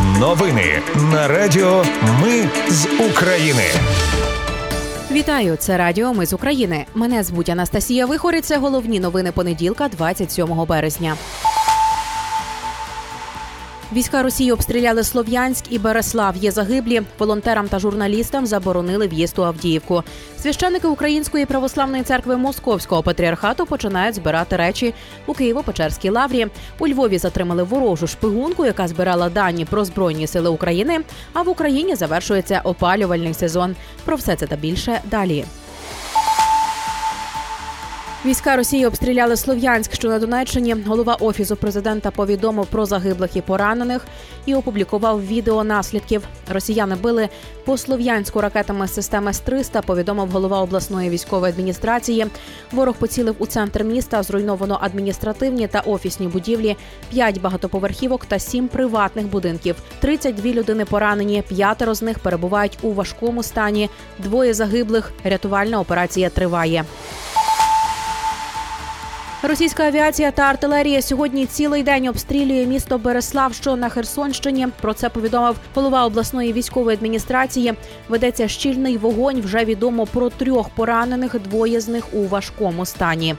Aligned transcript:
Новини 0.00 0.82
на 1.12 1.28
Радіо 1.28 1.84
Ми 2.22 2.48
з 2.68 2.86
України. 3.10 3.62
Вітаю, 5.10 5.56
це 5.56 5.76
Радіо 5.76 6.14
Ми 6.14 6.26
з 6.26 6.32
України. 6.32 6.84
Мене 6.94 7.22
звуть 7.22 7.48
Анастасія 7.48 8.06
Вихорі. 8.06 8.40
Це 8.40 8.58
головні 8.58 9.00
новини 9.00 9.32
понеділка, 9.32 9.88
27 9.88 10.64
березня. 10.68 11.16
Війська 13.92 14.22
Росії 14.22 14.52
обстріляли 14.52 15.04
Слов'янськ 15.04 15.64
і 15.70 15.78
Береслав. 15.78 16.36
Є 16.36 16.50
загиблі. 16.50 17.02
Волонтерам 17.18 17.68
та 17.68 17.78
журналістам 17.78 18.46
заборонили 18.46 19.06
в'їзд 19.06 19.38
у 19.38 19.42
Авдіївку. 19.42 20.02
Священники 20.38 20.88
Української 20.88 21.46
православної 21.46 22.02
церкви 22.02 22.36
Московського 22.36 23.02
патріархату 23.02 23.66
починають 23.66 24.14
збирати 24.14 24.56
речі 24.56 24.94
у 25.26 25.32
Києво-Печерській 25.32 26.10
лаврі. 26.10 26.46
У 26.78 26.88
Львові 26.88 27.18
затримали 27.18 27.62
ворожу 27.62 28.06
шпигунку, 28.06 28.66
яка 28.66 28.88
збирала 28.88 29.28
дані 29.28 29.64
про 29.64 29.84
збройні 29.84 30.26
сили 30.26 30.50
України. 30.50 31.00
А 31.32 31.42
в 31.42 31.48
Україні 31.48 31.94
завершується 31.94 32.60
опалювальний 32.64 33.34
сезон. 33.34 33.76
Про 34.04 34.16
все 34.16 34.36
це 34.36 34.46
та 34.46 34.56
більше 34.56 35.00
далі. 35.04 35.44
Війська 38.24 38.56
Росії 38.56 38.86
обстріляли 38.86 39.36
Слов'янськ, 39.36 39.94
що 39.94 40.08
на 40.08 40.18
Донеччині. 40.18 40.76
Голова 40.86 41.14
офісу 41.14 41.56
президента 41.56 42.10
повідомив 42.10 42.66
про 42.66 42.86
загиблих 42.86 43.36
і 43.36 43.40
поранених 43.40 44.06
і 44.46 44.54
опублікував 44.54 45.26
відео 45.26 45.64
наслідків. 45.64 46.22
Росіяни 46.52 46.94
били 46.94 47.28
по 47.64 47.78
слов'янську 47.78 48.40
ракетами 48.40 48.88
системи 48.88 49.30
С-300, 49.30 49.82
Повідомив 49.86 50.28
голова 50.28 50.60
обласної 50.60 51.10
військової 51.10 51.52
адміністрації. 51.52 52.26
Ворог 52.72 52.94
поцілив 52.94 53.34
у 53.38 53.46
центр 53.46 53.84
міста. 53.84 54.22
Зруйновано 54.22 54.78
адміністративні 54.80 55.68
та 55.68 55.80
офісні 55.80 56.26
будівлі, 56.26 56.76
п'ять 57.10 57.40
багатоповерхівок 57.40 58.24
та 58.24 58.38
сім 58.38 58.68
приватних 58.68 59.26
будинків. 59.26 59.76
32 60.00 60.52
людини 60.52 60.84
поранені. 60.84 61.42
П'ятеро 61.48 61.94
з 61.94 62.02
них 62.02 62.18
перебувають 62.18 62.78
у 62.82 62.92
важкому 62.92 63.42
стані. 63.42 63.90
Двоє 64.18 64.54
загиблих. 64.54 65.12
Рятувальна 65.24 65.80
операція 65.80 66.30
триває. 66.30 66.84
Російська 69.44 69.86
авіація 69.86 70.30
та 70.30 70.42
артилерія 70.42 71.02
сьогодні 71.02 71.46
цілий 71.46 71.82
день 71.82 72.06
обстрілює 72.06 72.66
місто 72.66 72.98
Береслав, 72.98 73.54
що 73.54 73.76
на 73.76 73.88
Херсонщині. 73.88 74.68
Про 74.80 74.94
це 74.94 75.08
повідомив 75.08 75.56
голова 75.74 76.06
обласної 76.06 76.52
військової 76.52 76.96
адміністрації. 76.96 77.74
Ведеться 78.08 78.48
щільний 78.48 78.96
вогонь. 78.96 79.40
Вже 79.40 79.64
відомо 79.64 80.06
про 80.06 80.30
трьох 80.30 80.68
поранених. 80.68 81.40
Двоє 81.40 81.80
з 81.80 81.88
них 81.88 82.04
у 82.14 82.26
важкому 82.26 82.86
стані. 82.86 83.34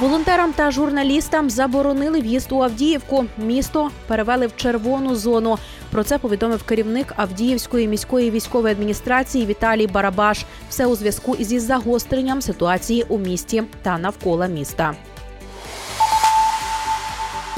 Волонтерам 0.00 0.52
та 0.52 0.70
журналістам 0.70 1.50
заборонили 1.50 2.20
в'їзд 2.20 2.52
у 2.52 2.62
Авдіївку. 2.62 3.24
Місто 3.38 3.90
перевели 4.06 4.46
в 4.46 4.56
червону 4.56 5.14
зону. 5.14 5.58
Про 5.90 6.04
це 6.04 6.18
повідомив 6.18 6.62
керівник 6.62 7.12
Авдіївської 7.16 7.88
міської 7.88 8.30
військової 8.30 8.72
адміністрації 8.74 9.46
Віталій 9.46 9.86
Барабаш. 9.86 10.44
Все 10.68 10.86
у 10.86 10.94
зв'язку 10.94 11.34
із 11.34 11.62
загостренням 11.62 12.42
ситуації 12.42 13.04
у 13.08 13.18
місті 13.18 13.62
та 13.82 13.98
навколо 13.98 14.48
міста. 14.48 14.94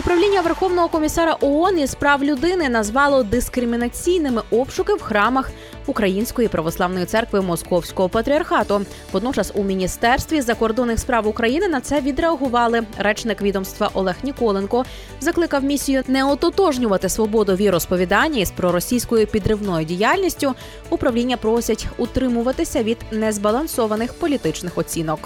Управління 0.00 0.40
Верховного 0.40 0.88
комісара 0.88 1.36
ООН 1.40 1.78
із 1.78 1.94
прав 1.94 2.24
людини 2.24 2.68
назвало 2.68 3.22
дискримінаційними 3.22 4.42
обшуки 4.50 4.94
в 4.94 5.02
храмах 5.02 5.50
Української 5.86 6.48
православної 6.48 7.06
церкви 7.06 7.40
Московського 7.40 8.08
патріархату. 8.08 8.80
Водночас 9.12 9.52
у 9.54 9.64
міністерстві 9.64 10.40
закордонних 10.40 10.98
справ 10.98 11.26
України 11.26 11.68
на 11.68 11.80
це 11.80 12.00
відреагували. 12.00 12.82
Речник 12.98 13.42
відомства 13.42 13.90
Олег 13.94 14.16
Ніколенко 14.22 14.84
закликав 15.20 15.64
місію 15.64 16.02
не 16.08 16.24
ототожнювати 16.24 17.08
свободу 17.08 17.54
віросповідання 17.54 18.40
із 18.40 18.50
проросійською 18.50 19.26
підривною 19.26 19.86
діяльністю. 19.86 20.54
Управління 20.90 21.36
просять 21.36 21.86
утримуватися 21.98 22.82
від 22.82 22.98
незбалансованих 23.10 24.14
політичних 24.14 24.78
оцінок. 24.78 25.18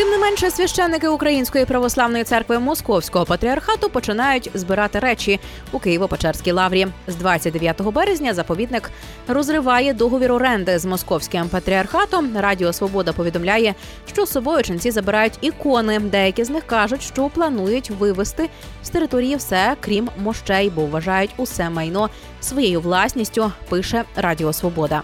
Тим 0.00 0.10
не 0.10 0.18
менше, 0.18 0.50
священники 0.50 1.08
Української 1.08 1.64
православної 1.64 2.24
церкви 2.24 2.58
Московського 2.58 3.24
патріархату 3.24 3.90
починають 3.90 4.50
збирати 4.54 4.98
речі 4.98 5.40
у 5.72 5.78
Києво-Печерській 5.78 6.52
лаврі. 6.52 6.86
З 7.06 7.16
29 7.16 7.82
березня 7.82 8.34
заповідник 8.34 8.90
розриває 9.28 9.94
договір 9.94 10.32
оренди 10.32 10.78
з 10.78 10.84
московським 10.84 11.48
патріархатом. 11.48 12.36
Радіо 12.36 12.72
Свобода 12.72 13.12
повідомляє, 13.12 13.74
що 14.12 14.26
собою 14.26 14.62
ченці 14.62 14.90
забирають 14.90 15.38
ікони. 15.40 15.98
Деякі 15.98 16.44
з 16.44 16.50
них 16.50 16.66
кажуть, 16.66 17.02
що 17.02 17.28
планують 17.28 17.90
вивести 17.90 18.48
з 18.82 18.90
території 18.90 19.36
все, 19.36 19.76
крім 19.80 20.08
мощей, 20.18 20.70
бо 20.70 20.86
вважають 20.86 21.34
усе 21.36 21.70
майно 21.70 22.10
своєю 22.40 22.80
власністю. 22.80 23.52
Пише 23.68 24.04
Радіо 24.16 24.52
Свобода. 24.52 25.02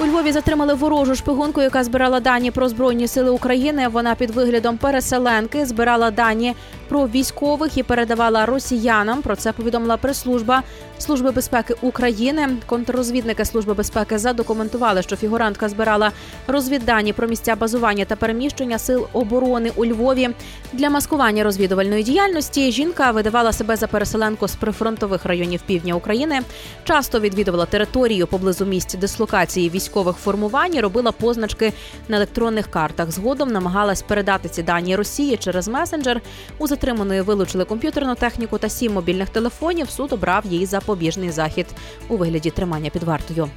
У 0.00 0.06
Львові 0.06 0.32
затримали 0.32 0.74
ворожу 0.74 1.14
шпигунку, 1.14 1.62
яка 1.62 1.84
збирала 1.84 2.20
дані 2.20 2.50
про 2.50 2.68
збройні 2.68 3.08
сили 3.08 3.30
України. 3.30 3.88
Вона 3.88 4.14
під 4.14 4.30
виглядом 4.30 4.76
переселенки 4.76 5.66
збирала 5.66 6.10
дані 6.10 6.54
про 6.96 7.06
військових 7.06 7.78
і 7.78 7.82
передавала 7.82 8.46
росіянам. 8.46 9.22
Про 9.22 9.36
це 9.36 9.52
повідомила 9.52 9.96
прес-служба 9.96 10.62
служби 10.98 11.30
безпеки 11.30 11.74
України. 11.82 12.48
Контррозвідники 12.66 13.44
служби 13.44 13.74
безпеки 13.74 14.18
задокументували, 14.18 15.02
що 15.02 15.16
фігурантка 15.16 15.68
збирала 15.68 16.12
розвіддані 16.46 17.12
про 17.12 17.28
місця 17.28 17.56
базування 17.56 18.04
та 18.04 18.16
переміщення 18.16 18.78
сил 18.78 19.06
оборони 19.12 19.72
у 19.76 19.86
Львові. 19.86 20.30
Для 20.72 20.90
маскування 20.90 21.44
розвідувальної 21.44 22.02
діяльності 22.02 22.72
жінка 22.72 23.10
видавала 23.10 23.52
себе 23.52 23.76
за 23.76 23.86
переселенку 23.86 24.48
з 24.48 24.54
прифронтових 24.54 25.24
районів 25.24 25.60
півдня 25.66 25.94
України. 25.94 26.40
Часто 26.84 27.20
відвідувала 27.20 27.66
територію 27.66 28.26
поблизу 28.26 28.64
місць 28.64 28.94
дислокації 28.94 29.70
військових 29.70 30.16
формувань. 30.16 30.74
і 30.74 30.80
Робила 30.80 31.12
позначки 31.12 31.72
на 32.08 32.16
електронних 32.16 32.70
картах. 32.70 33.10
Згодом 33.10 33.48
намагалась 33.48 34.02
передати 34.02 34.48
ці 34.48 34.62
дані 34.62 34.96
Росії 34.96 35.36
через 35.36 35.68
месенджер. 35.68 36.20
У 36.58 36.66
затриманої 36.86 37.20
вилучили 37.20 37.64
комп'ютерну 37.64 38.14
техніку 38.14 38.58
та 38.58 38.68
сім 38.68 38.92
мобільних 38.92 39.28
телефонів. 39.28 39.90
Суд 39.90 40.12
обрав 40.12 40.46
їй 40.46 40.66
запобіжний 40.66 41.30
захід 41.30 41.66
у 42.08 42.16
вигляді 42.16 42.50
тримання 42.50 42.90
під 42.90 43.02
вартою. 43.02 43.48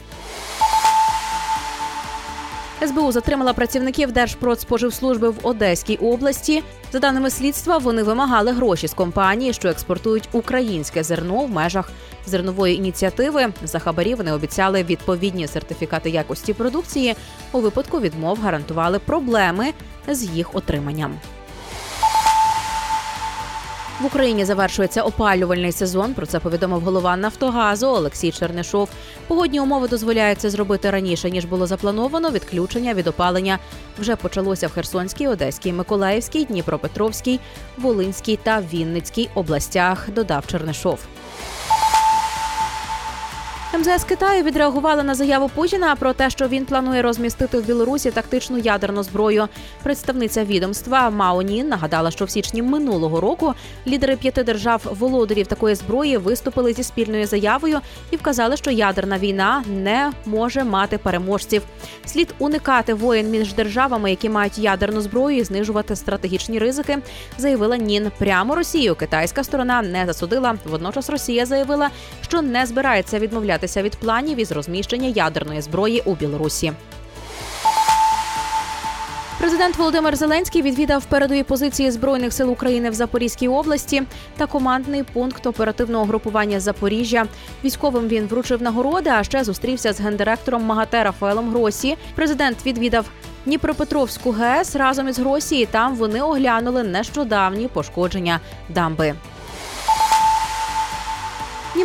СБУ 2.88 3.12
затримала 3.12 3.54
працівників 3.54 4.12
Держпродспоживслужби 4.12 5.30
в 5.30 5.36
Одеській 5.44 5.96
області. 5.96 6.64
За 6.92 7.00
даними 7.00 7.30
слідства, 7.30 7.78
вони 7.78 8.04
вимагали 8.04 8.52
гроші 8.52 8.88
з 8.88 8.94
компанії, 8.94 9.54
що 9.54 9.70
експортують 9.70 10.30
українське 10.32 11.04
зерно 11.04 11.46
в 11.46 11.50
межах 11.50 11.92
зернової 12.26 12.76
ініціативи. 12.76 13.48
За 13.64 13.80
хабарі 13.80 14.16
вони 14.16 14.34
обіцяли 14.34 14.84
відповідні 14.84 15.48
сертифікати 15.48 16.10
якості 16.10 16.54
продукції. 16.54 17.16
У 17.52 17.60
випадку 17.60 18.00
відмов 18.00 18.40
гарантували 18.40 19.00
проблеми 19.00 19.74
з 20.08 20.24
їх 20.24 20.56
отриманням. 20.56 21.20
В 24.00 24.06
Україні 24.06 24.46
завершується 24.46 25.02
опалювальний 25.02 25.72
сезон. 25.72 26.14
Про 26.14 26.26
це 26.26 26.40
повідомив 26.40 26.82
голова 26.82 27.18
Нафтогазу 27.18 27.88
Олексій 27.88 28.32
Чернишов. 28.32 28.90
Погодні 29.28 29.60
умови 29.60 29.88
дозволяють 29.88 30.40
це 30.40 30.50
зробити 30.50 30.90
раніше 30.90 31.32
ніж 31.32 31.46
було 31.46 31.68
заплановано. 31.68 32.32
Відключення 32.32 32.94
від 32.94 33.08
опалення 33.08 33.60
вже 34.00 34.16
почалося 34.16 34.68
в 34.68 34.72
Херсонській, 34.72 35.28
Одеській, 35.28 35.74
Миколаївській, 35.74 36.46
Дніпропетровській, 36.46 37.40
Волинській 37.78 38.40
та 38.44 38.62
Вінницькій 38.74 39.30
областях. 39.36 40.10
Додав 40.16 40.48
Чернишов. 40.48 41.00
МЗС 43.78 44.04
Китаю 44.04 44.44
відреагували 44.44 45.04
на 45.04 45.16
заяву 45.16 45.50
Путіна 45.56 45.96
про 45.96 46.14
те, 46.14 46.30
що 46.30 46.48
він 46.48 46.66
планує 46.66 47.02
розмістити 47.02 47.60
в 47.60 47.66
Білорусі 47.66 48.12
тактичну 48.12 48.58
ядерну 48.58 49.04
зброю. 49.04 49.48
Представниця 49.84 50.44
відомства 50.44 51.10
Мао 51.10 51.42
Нін 51.42 51.68
нагадала, 51.68 52.12
що 52.12 52.26
в 52.26 52.30
січні 52.30 52.62
минулого 52.62 53.22
року 53.22 53.54
лідери 53.88 54.16
п'яти 54.16 54.44
держав 54.44 54.82
володарів 55.00 55.48
такої 55.48 55.76
зброї 55.76 56.18
виступили 56.18 56.74
зі 56.74 56.84
спільною 56.84 57.28
заявою 57.28 57.80
і 58.12 58.16
вказали, 58.16 58.58
що 58.58 58.72
ядерна 58.72 59.18
війна 59.18 59.64
не 59.68 60.12
може 60.26 60.64
мати 60.64 60.98
переможців. 60.98 61.62
Слід 62.06 62.36
уникати 62.40 62.94
воєн 62.94 63.30
між 63.30 63.54
державами, 63.54 64.10
які 64.10 64.30
мають 64.30 64.58
ядерну 64.58 65.02
зброю, 65.02 65.38
і 65.38 65.44
знижувати 65.44 65.96
стратегічні 65.96 66.60
ризики. 66.60 66.98
Заявила 67.38 67.78
Нін 67.78 68.12
прямо 68.18 68.56
Росію. 68.56 68.96
Китайська 68.96 69.44
сторона 69.44 69.82
не 69.82 70.06
засудила. 70.06 70.56
Водночас 70.66 71.10
Росія 71.10 71.46
заявила, 71.46 71.90
що 72.30 72.42
не 72.42 72.66
збирається 72.66 73.20
відмовлятися 73.20 73.82
від 73.82 73.96
планів 73.96 74.40
із 74.40 74.52
розміщення 74.52 75.08
ядерної 75.08 75.62
зброї 75.62 76.02
у 76.06 76.16
Білорусі. 76.16 76.74
Президент 79.40 79.78
Володимир 79.78 80.16
Зеленський 80.16 80.62
відвідав 80.62 81.06
передові 81.06 81.44
позиції 81.44 81.92
збройних 81.92 82.34
сил 82.34 82.52
України 82.52 82.90
в 82.90 82.94
Запорізькій 82.94 83.48
області 83.48 84.04
та 84.38 84.46
командний 84.46 85.04
пункт 85.04 85.48
оперативного 85.48 86.06
групування 86.06 86.60
Запоріжжя. 86.60 87.26
Військовим 87.64 88.08
він 88.08 88.26
вручив 88.28 88.62
нагороди, 88.62 89.10
а 89.10 89.24
ще 89.24 89.44
зустрівся 89.44 89.94
з 89.94 90.02
гендиректором 90.02 90.64
МАГАТЕ 90.64 91.04
Рафаелом 91.04 91.50
Гросі. 91.50 91.98
Президент 92.16 92.66
відвідав 92.66 93.06
Дніпровську 93.46 94.32
ГЕС 94.32 94.76
разом 94.76 95.08
із 95.08 95.20
Гроссі. 95.20 95.66
Там 95.66 95.96
вони 95.96 96.22
оглянули 96.22 96.84
нещодавні 96.84 97.68
пошкодження 97.68 98.40
дамби. 98.70 99.16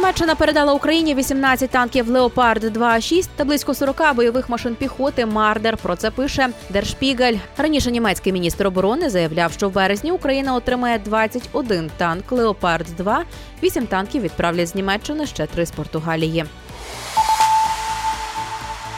Німеччина 0.05 0.35
передала 0.35 0.73
Україні 0.73 1.15
18 1.15 1.71
танків 1.71 2.09
Леопард 2.09 2.65
2А6 2.65 3.29
та 3.37 3.45
близько 3.45 3.75
40 3.75 4.15
бойових 4.15 4.49
машин 4.49 4.75
піхоти 4.75 5.27
Мардер. 5.27 5.77
Про 5.77 5.97
це 5.97 6.11
пише 6.11 6.49
Der 6.71 6.89
Spiegel. 6.89 7.37
Раніше 7.57 7.91
німецький 7.91 8.33
міністр 8.33 8.67
оборони 8.67 9.11
заявляв, 9.11 9.53
що 9.53 9.69
в 9.69 9.73
березні 9.73 10.13
Україна 10.13 10.55
отримає 10.55 10.99
21 10.99 11.91
танк 11.97 12.33
Леопард 12.33 12.87
2 12.97 13.25
8 13.63 13.87
танків 13.87 14.23
відправлять 14.23 14.69
з 14.69 14.75
Німеччини, 14.75 15.27
ще 15.27 15.47
3 15.47 15.67
з 15.67 15.71
Португалії. 15.71 16.45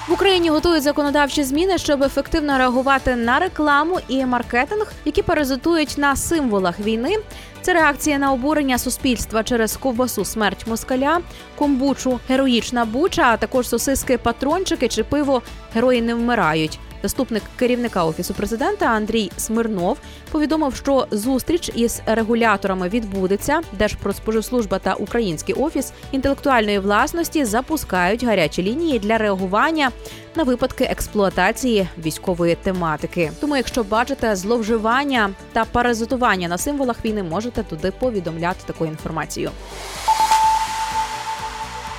В 0.09 0.13
Україні 0.13 0.51
готують 0.51 0.83
законодавчі 0.83 1.45
зміни, 1.45 1.79
щоб 1.79 2.03
ефективно 2.03 2.59
реагувати 2.59 3.17
на 3.17 3.39
рекламу 3.39 3.99
і 4.09 4.27
маркетинг, 4.27 4.93
які 5.05 5.23
паразитують 5.23 5.95
на 5.99 6.17
символах 6.17 6.81
війни. 6.81 7.17
Це 7.63 7.75
реакція 7.75 8.19
на 8.19 8.33
обурення 8.33 8.79
суспільства 8.79 9.45
через 9.45 9.77
ковбасу 9.77 10.25
смерть 10.25 10.67
москаля, 10.67 11.21
комбучу, 11.59 12.21
героїчна 12.29 12.85
буча, 12.85 13.23
а 13.23 13.37
також 13.37 13.69
сосиски, 13.69 14.19
патрончики 14.19 14.89
чи 14.89 15.05
пиво 15.05 15.43
Герої 15.75 16.03
не 16.03 16.15
вмирають. 16.15 16.79
Заступник 17.07 17.43
керівника 17.57 18.05
офісу 18.05 18.35
президента 18.35 18.87
Андрій 18.87 19.31
Смирнов 19.37 19.99
повідомив, 20.31 20.75
що 20.77 21.07
зустріч 21.11 21.71
із 21.75 22.03
регуляторами 22.07 22.89
відбудеться. 22.89 23.61
Держпродспоживслужба 23.73 24.79
та 24.79 24.95
Український 24.95 25.55
офіс 25.55 25.93
інтелектуальної 26.13 26.79
власності 26.79 27.45
запускають 27.45 28.25
гарячі 28.25 28.63
лінії 28.63 28.99
для 28.99 29.19
реагування 29.19 29.91
на 30.35 30.43
випадки 30.43 30.85
експлуатації 30.85 31.89
військової 31.99 32.55
тематики. 32.55 33.33
Тому, 33.41 33.57
якщо 33.57 33.85
бачите 33.85 34.37
зловживання 34.37 35.31
та 35.53 35.65
паразитування 35.65 36.49
на 36.49 36.59
символах 36.59 37.05
війни, 37.05 37.23
можете 37.23 37.63
туди 37.63 37.91
повідомляти 37.91 38.61
таку 38.67 38.87
інформацію. 38.87 39.51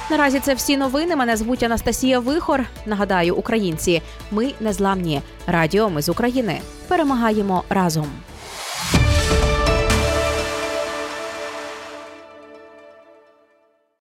Наразі 0.10 0.40
це 0.40 0.54
всі 0.54 0.78
новини. 0.78 1.16
Мене 1.16 1.38
звуть 1.38 1.64
Анастасія 1.64 2.20
Вихор. 2.20 2.66
Нагадаю, 2.86 3.36
українці, 3.36 4.02
ми 4.32 4.54
незламні. 4.60 5.22
Радіо 5.48 5.90
ми 5.90 6.02
з 6.02 6.10
України. 6.10 6.62
Перемагаємо 6.88 7.64
разом. 7.70 8.08